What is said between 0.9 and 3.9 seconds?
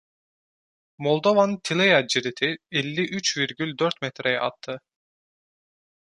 Moldovan-Tilea ciriti elli üç virgül